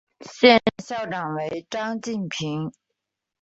[0.21, 2.71] 现任校长为张晋平。